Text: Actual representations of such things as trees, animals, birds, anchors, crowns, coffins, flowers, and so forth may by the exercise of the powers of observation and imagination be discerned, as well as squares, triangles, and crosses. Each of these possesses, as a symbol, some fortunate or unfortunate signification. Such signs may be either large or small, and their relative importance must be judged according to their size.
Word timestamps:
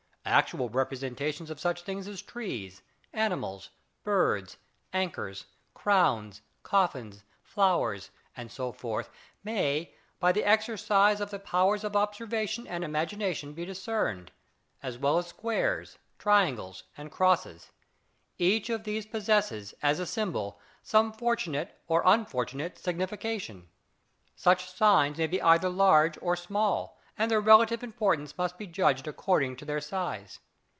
Actual 0.23 0.69
representations 0.69 1.49
of 1.49 1.59
such 1.59 1.81
things 1.81 2.07
as 2.07 2.21
trees, 2.21 2.83
animals, 3.11 3.71
birds, 4.03 4.57
anchors, 4.93 5.45
crowns, 5.73 6.41
coffins, 6.61 7.23
flowers, 7.41 8.11
and 8.37 8.51
so 8.51 8.71
forth 8.71 9.09
may 9.43 9.93
by 10.19 10.31
the 10.31 10.43
exercise 10.43 11.19
of 11.19 11.31
the 11.31 11.39
powers 11.39 11.83
of 11.83 11.95
observation 11.95 12.67
and 12.67 12.83
imagination 12.83 13.51
be 13.53 13.65
discerned, 13.65 14.31
as 14.83 14.95
well 14.97 15.17
as 15.17 15.25
squares, 15.25 15.97
triangles, 16.19 16.83
and 16.95 17.11
crosses. 17.11 17.71
Each 18.37 18.69
of 18.69 18.83
these 18.83 19.07
possesses, 19.07 19.73
as 19.81 19.99
a 19.99 20.05
symbol, 20.05 20.59
some 20.83 21.11
fortunate 21.11 21.77
or 21.87 22.03
unfortunate 22.05 22.77
signification. 22.77 23.69
Such 24.35 24.69
signs 24.71 25.17
may 25.17 25.27
be 25.27 25.41
either 25.41 25.67
large 25.67 26.17
or 26.21 26.35
small, 26.35 26.99
and 27.17 27.29
their 27.29 27.41
relative 27.41 27.83
importance 27.83 28.35
must 28.37 28.57
be 28.57 28.65
judged 28.65 29.05
according 29.05 29.55
to 29.55 29.65
their 29.65 29.81
size. 29.81 30.39